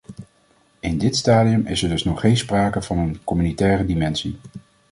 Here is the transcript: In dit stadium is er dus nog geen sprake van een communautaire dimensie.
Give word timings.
In 0.79 0.97
dit 0.97 1.15
stadium 1.15 1.65
is 1.65 1.83
er 1.83 1.89
dus 1.89 2.03
nog 2.03 2.19
geen 2.19 2.37
sprake 2.37 2.81
van 2.81 2.97
een 2.97 3.23
communautaire 3.23 3.85
dimensie. 3.85 4.37